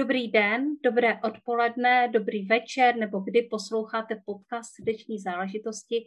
[0.00, 6.04] Dobrý den, dobré odpoledne, dobrý večer, nebo kdy posloucháte podcast Srdeční záležitosti,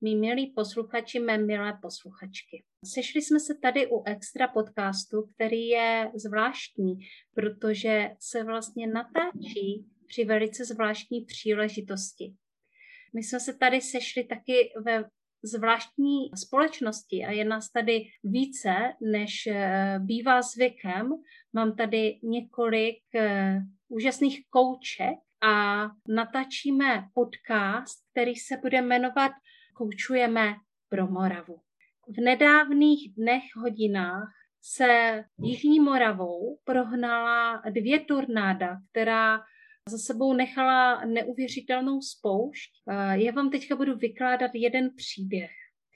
[0.00, 2.62] mý milí posluchači, mé milé posluchačky.
[2.84, 6.98] Sešli jsme se tady u extra podcastu, který je zvláštní,
[7.34, 12.34] protože se vlastně natáčí při velice zvláštní příležitosti.
[13.14, 15.04] My jsme se tady sešli taky ve
[15.42, 18.74] zvláštní společnosti a je nás tady více,
[19.12, 21.10] než eh, bývá zvykem.
[21.52, 29.32] Mám tady několik eh, úžasných kouček a natáčíme podcast, který se bude jmenovat
[29.74, 30.54] Koučujeme
[30.88, 31.60] pro Moravu.
[32.08, 39.40] V nedávných dnech, hodinách se Jižní Moravou prohnala dvě tornáda, která
[39.88, 42.70] za sebou nechala neuvěřitelnou spoušť.
[43.12, 45.50] Já vám teďka budu vykládat jeden příběh.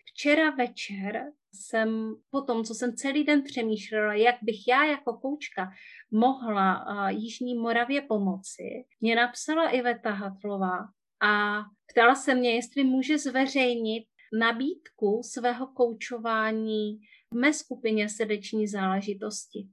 [0.06, 5.70] Včera večer jsem po tom, co jsem celý den přemýšlela, jak bych já jako koučka
[6.10, 10.78] mohla Jižní Moravě pomoci, mě napsala Iveta Hatlová
[11.22, 11.62] a
[11.92, 14.04] ptala se mě, jestli může zveřejnit
[14.38, 16.98] nabídku svého koučování
[17.32, 19.68] v mé skupině srdeční záležitosti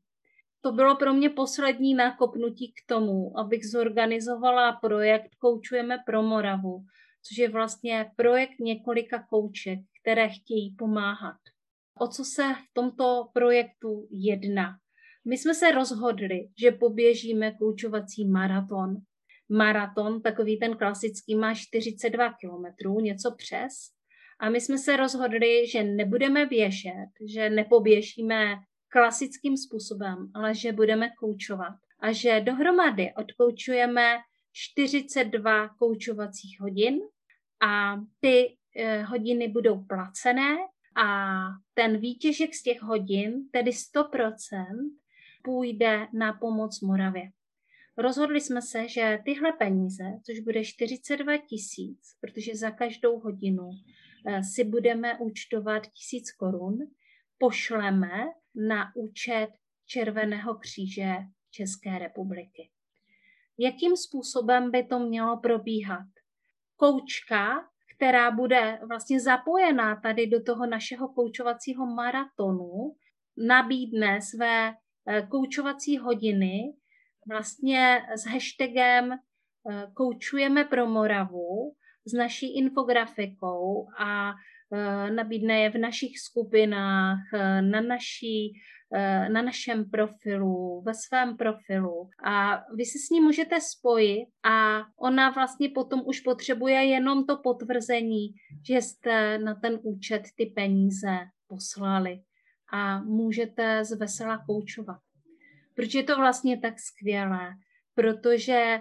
[0.62, 6.86] to bylo pro mě poslední nákopnutí k tomu, abych zorganizovala projekt Koučujeme pro Moravu,
[7.24, 11.38] což je vlastně projekt několika kouček, které chtějí pomáhat.
[12.00, 14.78] O co se v tomto projektu jedná?
[15.26, 18.96] My jsme se rozhodli, že poběžíme koučovací maraton.
[19.50, 23.74] Maraton, takový ten klasický, má 42 kilometrů, něco přes.
[24.40, 28.56] A my jsme se rozhodli, že nebudeme běžet, že nepoběžíme
[28.92, 34.18] klasickým způsobem, ale že budeme koučovat a že dohromady odkoučujeme
[34.54, 37.00] 42 koučovacích hodin
[37.62, 40.58] a ty eh, hodiny budou placené
[40.96, 41.40] a
[41.74, 44.66] ten výtěžek z těch hodin, tedy 100%,
[45.44, 47.24] půjde na pomoc Moravě.
[47.98, 53.70] Rozhodli jsme se, že tyhle peníze, což bude 42 tisíc, protože za každou hodinu
[54.28, 56.78] eh, si budeme účtovat tisíc korun,
[57.38, 58.12] pošleme
[58.56, 59.50] na účet
[59.86, 61.16] Červeného kříže
[61.52, 62.70] České republiky.
[63.58, 66.08] Jakým způsobem by to mělo probíhat?
[66.76, 72.96] Koučka, která bude vlastně zapojená tady do toho našeho koučovacího maratonu,
[73.38, 74.74] nabídne své
[75.08, 76.74] eh, koučovací hodiny
[77.30, 81.76] vlastně s hashtagem eh, Koučujeme pro Moravu
[82.06, 84.34] s naší infografikou a
[85.10, 88.54] nabídne je v našich skupinách, eh, na, naší,
[88.94, 94.82] eh, na našem profilu, ve svém profilu a vy se s ní můžete spojit a
[95.00, 98.28] ona vlastně potom už potřebuje jenom to potvrzení,
[98.68, 101.18] že jste na ten účet ty peníze
[101.48, 102.20] poslali
[102.74, 105.00] a můžete z vesela koučovat.
[105.76, 107.54] Proč je to vlastně tak skvělé?
[107.96, 108.80] Protože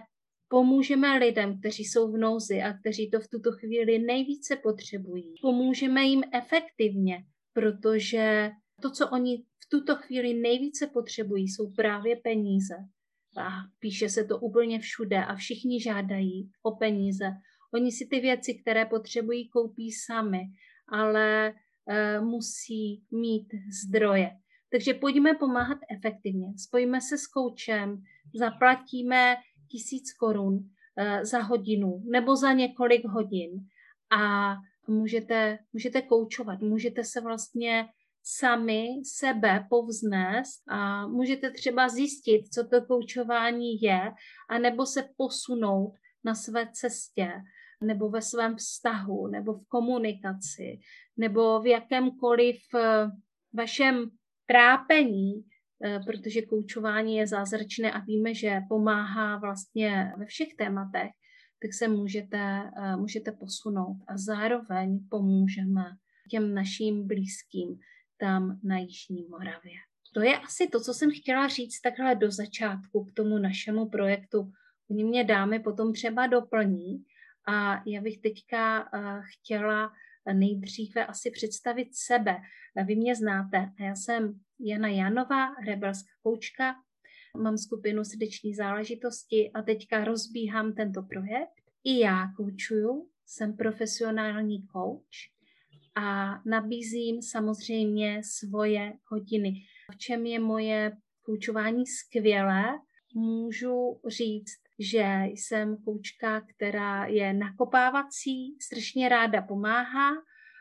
[0.53, 5.35] Pomůžeme lidem, kteří jsou v nouzi a kteří to v tuto chvíli nejvíce potřebují.
[5.43, 8.51] Pomůžeme jim efektivně, protože
[8.83, 12.75] to, co oni v tuto chvíli nejvíce potřebují, jsou právě peníze.
[13.37, 17.31] A píše se to úplně všude a všichni žádají o peníze.
[17.75, 20.41] Oni si ty věci, které potřebují, koupí sami,
[20.89, 21.55] ale
[21.89, 23.49] e, musí mít
[23.85, 24.31] zdroje.
[24.73, 26.47] Takže pojďme pomáhat efektivně.
[26.57, 28.03] Spojíme se s koučem,
[28.35, 29.37] zaplatíme
[29.71, 33.51] tisíc korun eh, za hodinu nebo za několik hodin.
[34.11, 34.55] A
[34.89, 37.89] můžete, můžete koučovat, můžete se vlastně
[38.23, 44.13] sami sebe povznést a můžete třeba zjistit, co to koučování je,
[44.49, 45.93] a nebo se posunout
[46.25, 47.33] na své cestě,
[47.81, 50.79] nebo ve svém vztahu, nebo v komunikaci,
[51.17, 53.11] nebo v jakémkoliv eh,
[53.53, 54.11] vašem
[54.47, 55.45] trápení,
[56.07, 61.11] protože koučování je zázračné a víme, že pomáhá vlastně ve všech tématech,
[61.63, 65.85] tak se můžete, eh, můžete posunout a zároveň pomůžeme
[66.31, 67.79] těm našim blízkým
[68.17, 69.73] tam na Jižní Moravě.
[70.15, 74.53] To je asi to, co jsem chtěla říct takhle do začátku k tomu našemu projektu.
[74.91, 77.05] Oni mě dámy potom třeba doplní
[77.49, 79.93] a já bych teďka eh, chtěla
[80.33, 82.37] nejdříve asi představit sebe.
[82.87, 86.75] Vy mě znáte a já jsem Jana Janová, rebelská koučka.
[87.43, 91.55] Mám skupinu srdeční záležitosti a teďka rozbíhám tento projekt.
[91.85, 95.17] I já koučuju, jsem profesionální kouč
[95.95, 99.53] a nabízím samozřejmě svoje hodiny.
[99.93, 102.65] V čem je moje koučování skvělé?
[103.15, 110.11] Můžu říct, že jsem koučka, která je nakopávací, strašně ráda pomáhá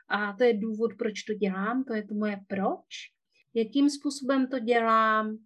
[0.09, 3.18] a to je důvod, proč to dělám, to je to moje proč.
[3.59, 5.37] Jakým způsobem to dělám?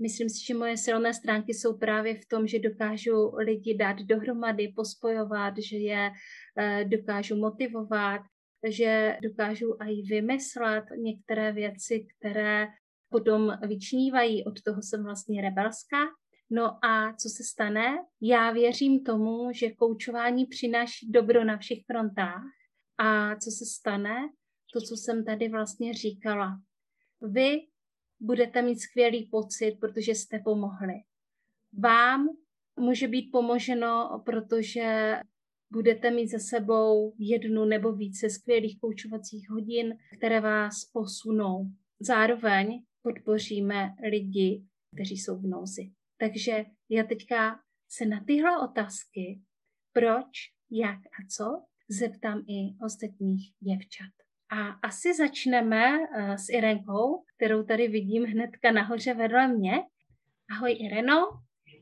[0.00, 4.72] Myslím si, že moje silné stránky jsou právě v tom, že dokážu lidi dát dohromady,
[4.76, 6.10] pospojovat, že je
[6.58, 8.20] eh, dokážu motivovat,
[8.68, 12.68] že dokážu i vymyslet některé věci, které
[13.08, 14.44] potom vyčnívají.
[14.44, 15.98] Od toho jsem vlastně rebelská.
[16.50, 17.98] No a co se stane?
[18.22, 22.42] Já věřím tomu, že koučování přináší dobro na všech frontách.
[22.98, 24.16] A co se stane?
[24.72, 26.60] To, co jsem tady vlastně říkala.
[27.22, 27.66] Vy
[28.20, 30.94] budete mít skvělý pocit, protože jste pomohli.
[31.72, 32.28] Vám
[32.80, 35.16] může být pomoženo, protože
[35.72, 41.66] budete mít za sebou jednu nebo více skvělých koučovacích hodin, které vás posunou.
[42.00, 45.90] Zároveň podpoříme lidi, kteří jsou v nouzi.
[46.18, 49.40] Takže já teďka se na tyhle otázky,
[49.92, 50.28] proč,
[50.70, 51.44] jak a co,
[51.88, 54.17] zeptám i ostatních děvčat.
[54.50, 59.72] A asi začneme eh, s Irenkou, kterou tady vidím hnedka nahoře vedle mě.
[60.50, 61.28] Ahoj Ireno,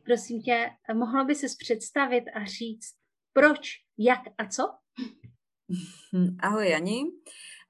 [0.04, 2.94] prosím tě, mohla by se představit a říct,
[3.32, 4.62] proč, jak a co?
[6.40, 7.04] Ahoj Jani,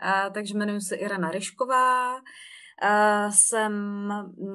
[0.01, 2.21] a, takže jmenuji se Irena Ryšková,
[3.31, 3.75] jsem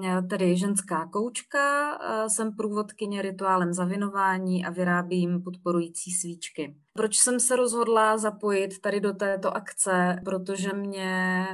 [0.04, 6.76] eh, tedy ženská koučka, eh, jsem průvodkyně rituálem zavinování a vyrábím podporující svíčky.
[6.94, 10.22] Proč jsem se rozhodla zapojit tady do této akce?
[10.26, 11.46] Protože mě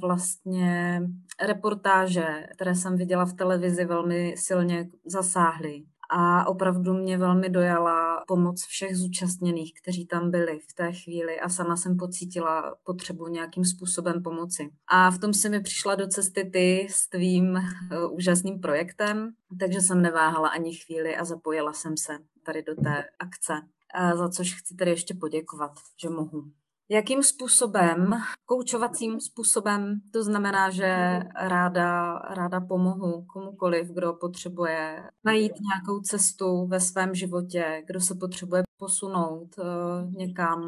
[0.00, 1.02] vlastně
[1.42, 8.66] reportáže, které jsem viděla v televizi, velmi silně zasáhly a opravdu mě velmi dojala pomoc
[8.66, 14.22] všech zúčastněných, kteří tam byli v té chvíli a sama jsem pocítila potřebu nějakým způsobem
[14.22, 14.70] pomoci.
[14.88, 19.30] A v tom se mi přišla do cesty ty s tvým uh, úžasným projektem,
[19.60, 24.28] takže jsem neváhala ani chvíli a zapojila jsem se tady do té akce, uh, za
[24.28, 25.72] což chci tedy ještě poděkovat,
[26.02, 26.59] že mohu.
[26.92, 28.10] Jakým způsobem?
[28.46, 36.80] Koučovacím způsobem, to znamená, že ráda, ráda pomohu komukoliv, kdo potřebuje najít nějakou cestu ve
[36.80, 40.62] svém životě, kdo se potřebuje posunout uh, někam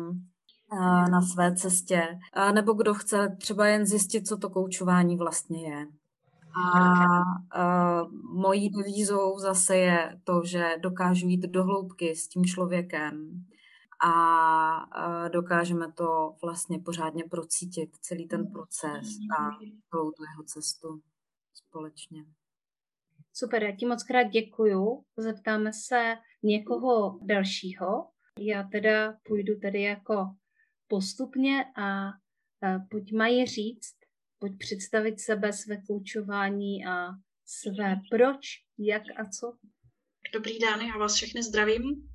[0.72, 2.02] uh, na své cestě,
[2.36, 5.86] uh, nebo kdo chce třeba jen zjistit, co to koučování vlastně je.
[6.54, 6.98] A
[7.56, 13.44] uh, mojí devízou zase je to, že dokážu jít do hloubky s tím člověkem,
[14.04, 19.06] a dokážeme to vlastně pořádně procítit, celý ten proces
[19.38, 19.50] a
[19.90, 21.02] celou tu jeho cestu
[21.54, 22.24] společně.
[23.32, 25.04] Super, já ti moc krát děkuju.
[25.16, 28.08] Zeptáme se někoho dalšího.
[28.38, 30.14] Já teda půjdu tedy jako
[30.88, 32.10] postupně a
[32.90, 33.96] pojď mají říct,
[34.38, 37.08] pojď představit sebe, své koučování a
[37.46, 38.40] své proč,
[38.78, 39.56] jak a co.
[40.34, 42.11] Dobrý den, já vás všechny zdravím.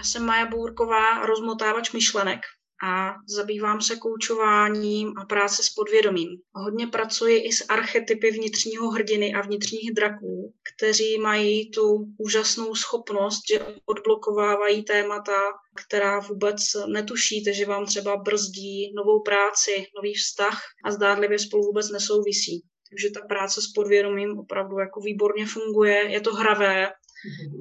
[0.00, 2.40] Já jsem Maja Bůrková, rozmotávač myšlenek
[2.84, 6.28] a zabývám se koučováním a práce s podvědomím.
[6.54, 13.40] Hodně pracuji i s archetypy vnitřního hrdiny a vnitřních draků, kteří mají tu úžasnou schopnost,
[13.52, 15.38] že odblokovávají témata,
[15.86, 21.90] která vůbec netušíte, že vám třeba brzdí novou práci, nový vztah a zdádlivě spolu vůbec
[21.90, 22.64] nesouvisí.
[22.90, 26.88] Takže ta práce s podvědomím opravdu jako výborně funguje, je to hravé,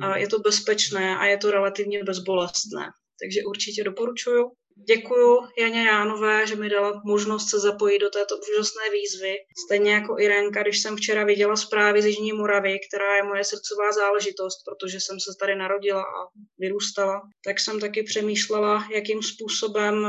[0.02, 2.86] a je to bezpečné a je to relativně bezbolestné.
[3.22, 4.52] Takže určitě doporučuju.
[4.88, 9.36] Děkuji Janě Jánové, že mi dala možnost se zapojit do této úžasné výzvy.
[9.66, 13.92] Stejně jako Irenka, když jsem včera viděla zprávy z Jižní Moravy, která je moje srdcová
[13.92, 16.28] záležitost, protože jsem se tady narodila a
[16.60, 20.08] vyrůstala, tak jsem taky přemýšlela, jakým způsobem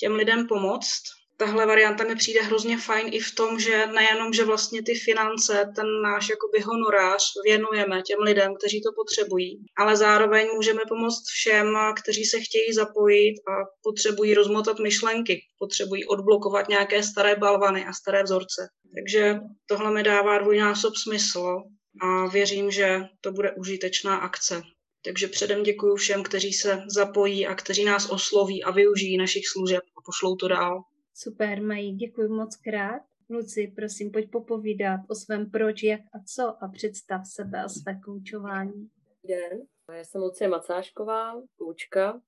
[0.00, 1.02] těm lidem pomoct
[1.36, 5.72] tahle varianta mi přijde hrozně fajn i v tom, že nejenom, že vlastně ty finance,
[5.76, 11.78] ten náš jakoby honorář věnujeme těm lidem, kteří to potřebují, ale zároveň můžeme pomoct všem,
[12.02, 13.52] kteří se chtějí zapojit a
[13.82, 18.68] potřebují rozmotat myšlenky, potřebují odblokovat nějaké staré balvany a staré vzorce.
[18.94, 21.56] Takže tohle mi dává dvojnásob smysl
[22.02, 24.62] a věřím, že to bude užitečná akce.
[25.04, 29.82] Takže předem děkuji všem, kteří se zapojí a kteří nás osloví a využijí našich služeb
[29.98, 30.82] a pošlou to dál.
[31.18, 33.02] Super, Mají, děkuji moc krát.
[33.30, 38.00] Luci, prosím, pojď popovídat o svém proč, jak a co a představ sebe a své
[38.04, 38.90] koučování.
[39.24, 39.60] Den,
[39.92, 42.20] já jsem Lucie Macášková, koučka.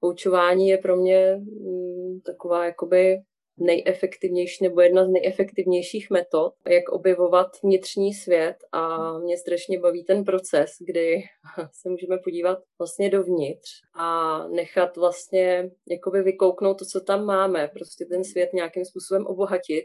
[0.00, 3.22] Koučování je pro mě mm, taková jakoby
[3.58, 8.56] nejefektivnější nebo jedna z nejefektivnějších metod, jak objevovat vnitřní svět.
[8.72, 11.22] A mě strašně baví ten proces, kdy
[11.72, 18.04] se můžeme podívat vlastně dovnitř a nechat vlastně jakoby vykouknout to, co tam máme, prostě
[18.04, 19.84] ten svět nějakým způsobem obohatit,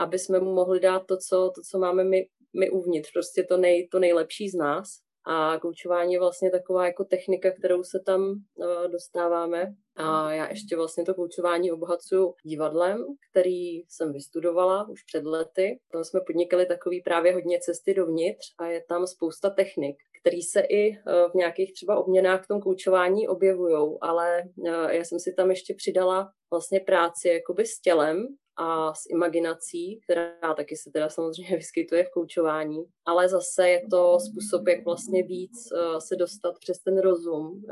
[0.00, 2.26] aby jsme mu mohli dát to, co, to, co máme my,
[2.58, 7.04] my uvnitř, prostě to, nej, to nejlepší z nás a koučování je vlastně taková jako
[7.04, 9.74] technika, kterou se tam uh, dostáváme.
[9.96, 15.78] A já ještě vlastně to koučování obohacuju divadlem, který jsem vystudovala už před lety.
[15.92, 20.60] Tam jsme podnikali takový právě hodně cesty dovnitř a je tam spousta technik, které se
[20.60, 20.92] i
[21.30, 24.42] v nějakých třeba obměnách v tom koučování objevují, ale
[24.90, 30.54] já jsem si tam ještě přidala vlastně práci jakoby s tělem, a s imaginací, která
[30.56, 35.52] taky se teda samozřejmě vyskytuje v koučování, ale zase je to způsob, jak vlastně víc
[35.72, 37.62] uh, se dostat přes ten rozum, uh,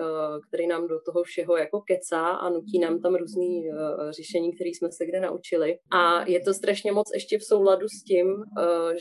[0.49, 3.77] který nám do toho všeho jako kecá a nutí nám tam různý uh,
[4.11, 5.79] řešení, které jsme se kde naučili.
[5.93, 8.45] A je to strašně moc ještě v souladu s tím,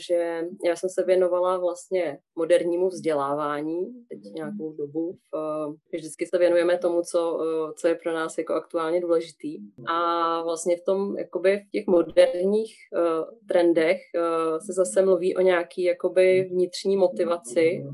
[0.08, 5.18] že já jsem se věnovala vlastně modernímu vzdělávání teď nějakou dobu.
[5.92, 7.40] Vždycky se věnujeme tomu, co,
[7.76, 9.58] co je pro nás jako aktuálně důležitý.
[9.86, 15.40] A vlastně v tom jakoby v těch moderních uh, trendech uh, se zase mluví o
[15.40, 17.90] nějaký jakoby vnitřní motivaci uh,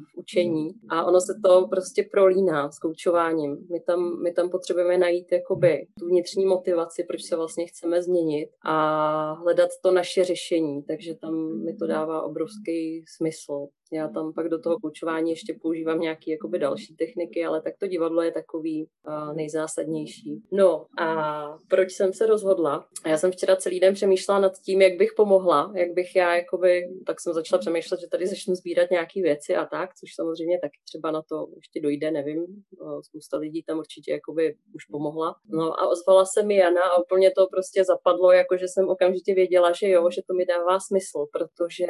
[0.00, 3.66] v učení a ono se to prostě prolíná s koučováním.
[3.70, 8.48] My tam, my tam potřebujeme najít jakoby tu vnitřní motivaci, proč se vlastně chceme změnit
[8.64, 13.66] a hledat to naše řešení, takže tam mi to dává obrovský smysl.
[13.92, 17.86] Já tam pak do toho koučování ještě používám nějaké jakoby další techniky, ale tak to
[17.86, 20.42] divadlo je takový uh, nejzásadnější.
[20.52, 22.86] No a proč jsem se rozhodla?
[23.06, 26.88] Já jsem včera celý den přemýšlela nad tím, jak bych pomohla, jak bych já jakoby,
[27.06, 30.78] tak jsem začala přemýšlet, že tady začnu sbírat nějaké věci a tak, což samozřejmě taky
[30.84, 32.46] třeba na to ještě dojde, nevím,
[33.02, 35.34] spousta lidí tam určitě jakoby už pomohla.
[35.48, 39.34] No a ozvala se mi Jana a úplně to prostě zapadlo, jako že jsem okamžitě
[39.34, 41.86] věděla, že jo, že to mi dává smysl, protože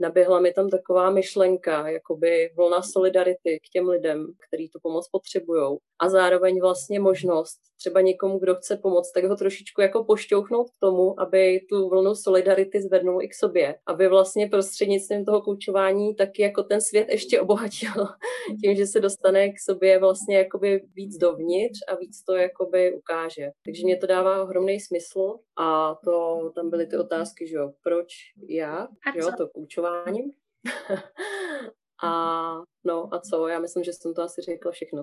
[0.00, 5.08] naběhla mi tam taková myšlenka, myšlenka, jakoby vlna solidarity k těm lidem, kteří tu pomoc
[5.08, 10.70] potřebují a zároveň vlastně možnost třeba někomu, kdo chce pomoct, tak ho trošičku jako pošťouchnout
[10.70, 16.14] k tomu, aby tu vlnu solidarity zvednul i k sobě, aby vlastně prostřednictvím toho koučování
[16.14, 18.06] taky jako ten svět ještě obohatil
[18.64, 23.50] tím, že se dostane k sobě vlastně jakoby víc dovnitř a víc to jakoby ukáže.
[23.64, 28.08] Takže mě to dává ohromný smysl a to tam byly ty otázky, že jo, proč
[28.48, 30.30] já, jo, to koučováním.
[32.04, 32.10] a
[32.84, 35.02] no a co, já myslím, že jsem to asi řekla všechno.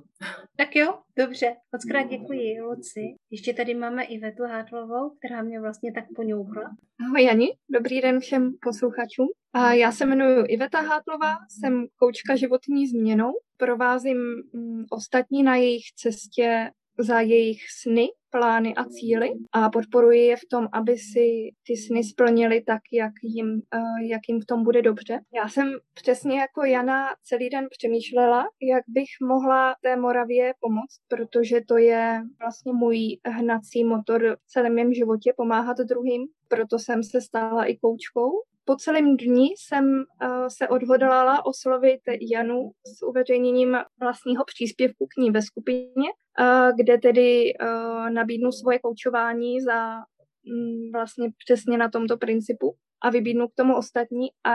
[0.57, 3.01] Tak jo, dobře, moc krát děkuji, Luci.
[3.31, 6.63] Ještě tady máme Ivetu Hátlovou, která mě vlastně tak poňouchla.
[7.07, 9.27] Ahoj Jani, dobrý den všem posluchačům.
[9.53, 14.17] A já se jmenuji Iveta Hátlová, jsem koučka životní změnou, provázím
[14.53, 20.47] mm, ostatní na jejich cestě za jejich sny, plány a cíly a podporuji je v
[20.51, 24.81] tom, aby si ty sny splnili tak, jak jim, eh, jak jim v tom bude
[24.81, 25.19] dobře.
[25.35, 31.61] Já jsem přesně jako Jana celý den přemýšlela, jak bych mohla té Moravě pomoct, protože
[31.67, 36.27] to je vlastně můj hnací motor v celém mém životě, pomáhat druhým.
[36.47, 38.31] Proto jsem se stala i koučkou
[38.65, 42.01] po celém dní jsem uh, se odhodlala oslovit
[42.31, 48.79] Janu s uveřejněním vlastního příspěvku k ní ve skupině, uh, kde tedy uh, nabídnu svoje
[48.79, 54.27] koučování za um, vlastně přesně na tomto principu a vybídnu k tomu ostatní.
[54.43, 54.53] A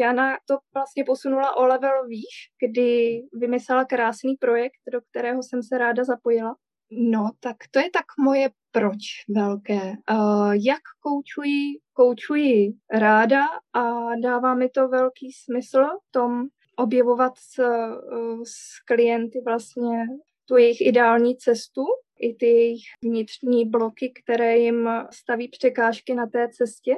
[0.00, 5.78] Jana to vlastně posunula o level výš, kdy vymyslela krásný projekt, do kterého jsem se
[5.78, 6.56] ráda zapojila.
[6.92, 9.92] No, tak to je tak moje proč velké.
[10.10, 11.78] Uh, jak koučuji?
[11.92, 16.42] Koučuji ráda a dává mi to velký smysl v tom
[16.76, 20.06] objevovat s, uh, s klienty vlastně
[20.50, 21.84] tu jejich ideální cestu,
[22.20, 26.96] i ty jejich vnitřní bloky, které jim staví překážky na té cestě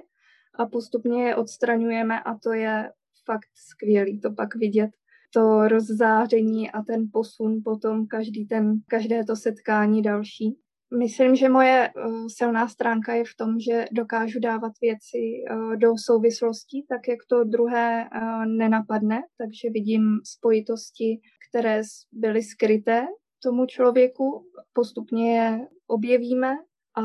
[0.54, 2.90] a postupně je odstraňujeme a to je
[3.24, 4.90] fakt skvělý to pak vidět
[5.34, 10.58] to rozzáření a ten posun potom každý ten, každé to setkání další.
[10.98, 15.92] Myslím, že moje uh, silná stránka je v tom, že dokážu dávat věci uh, do
[15.96, 23.06] souvislostí, tak jak to druhé uh, nenapadne, takže vidím spojitosti, které byly skryté
[23.42, 26.56] tomu člověku, postupně je objevíme
[26.96, 27.02] a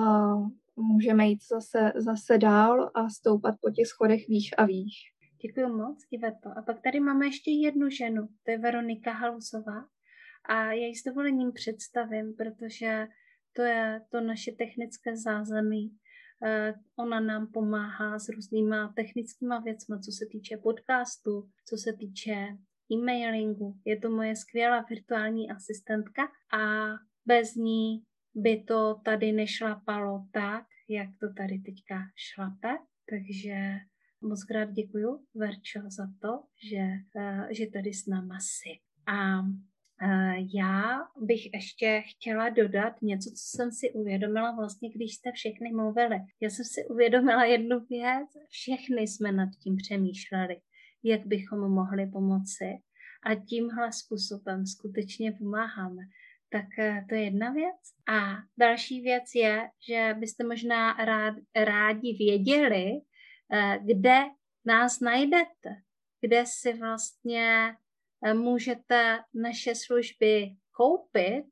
[0.75, 4.94] můžeme jít zase, zase dál a stoupat po těch schodech výš a výš.
[5.41, 6.50] Děkuji moc, Iveto.
[6.58, 9.86] A pak tady máme ještě jednu ženu, to je Veronika Halusová.
[10.50, 13.08] A já ji s dovolením představím, protože
[13.53, 15.91] to je to naše technické zázemí.
[16.46, 22.58] Eh, ona nám pomáhá s různýma technickýma věcmi, co se týče podcastu, co se týče
[22.91, 23.74] e-mailingu.
[23.86, 26.94] Je to moje skvělá virtuální asistentka a
[27.25, 28.03] bez ní
[28.36, 32.77] by to tady nešlapalo tak, jak to tady teďka šlape,
[33.10, 33.79] takže
[34.22, 36.86] moc krát děkuju, Verčo, za to, že,
[37.17, 38.79] eh, že tady s náma jsi.
[39.08, 39.39] A
[40.01, 45.72] eh, já bych ještě chtěla dodat něco, co jsem si uvědomila vlastně, když jste všechny
[45.72, 46.17] mluvili.
[46.41, 50.56] Já jsem si uvědomila jednu věc, všechny jsme nad tím přemýšleli,
[51.04, 52.82] jak bychom mohli pomoci
[53.24, 56.01] a tímhle způsobem skutečně pomáháme.
[56.50, 57.82] Tak eh, to je jedna věc.
[58.10, 62.92] A další věc je, že byste možná rád, rádi věděli,
[63.54, 64.20] eh, kde
[64.66, 65.70] nás najdete,
[66.22, 67.75] kde si vlastně
[68.25, 71.46] eh, můžete naše služby koupit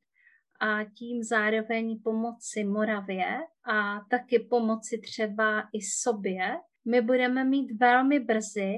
[0.59, 6.57] a tím zároveň pomoci Moravě a taky pomoci třeba i sobě.
[6.87, 8.75] My budeme mít velmi brzy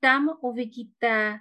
[0.00, 1.38] Tam uvidíte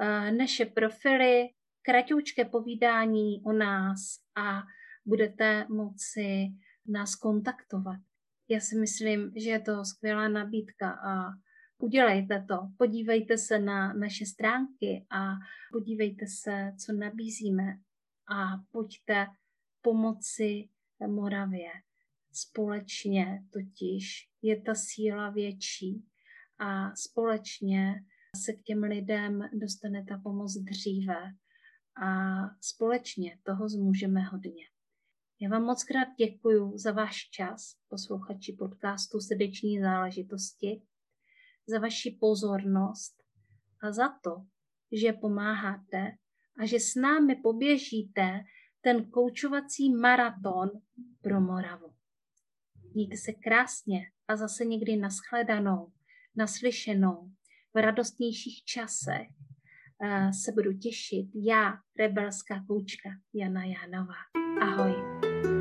[0.00, 1.48] eh, naše profily,
[1.82, 4.00] kratoučké povídání o nás
[4.36, 4.62] a
[5.06, 6.48] budete moci
[6.86, 8.00] nás kontaktovat.
[8.48, 11.30] Já si myslím, že je to skvělá nabídka a
[11.84, 15.32] Udělejte to, podívejte se na naše stránky a
[15.72, 17.78] podívejte se, co nabízíme
[18.28, 19.26] a pojďte
[19.80, 20.68] pomoci
[21.06, 21.70] Moravě.
[22.32, 26.04] Společně totiž je ta síla větší
[26.58, 27.94] a společně
[28.36, 31.32] se k těm lidem dostane ta pomoc dříve
[32.02, 34.64] a společně toho zmůžeme hodně.
[35.40, 40.82] Já vám moc krát děkuji za váš čas, posluchači podcastu Srdeční záležitosti
[41.68, 43.22] za vaši pozornost
[43.82, 44.46] a za to,
[44.92, 46.16] že pomáháte
[46.58, 48.40] a že s námi poběžíte
[48.80, 50.70] ten koučovací maraton
[51.22, 51.94] pro Moravu.
[52.94, 55.92] Mějte se krásně a zase někdy naschledanou,
[56.36, 57.30] naslyšenou
[57.74, 59.28] v radostnějších časech
[60.42, 64.14] se budu těšit já, rebelská koučka Jana Jánová.
[64.60, 65.53] Ahoj.